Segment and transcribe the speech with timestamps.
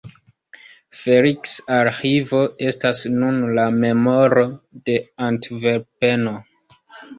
[1.01, 2.39] Feliks-Arĥivo
[2.71, 4.49] estas nun la memoro
[4.89, 6.37] de Antverpeno.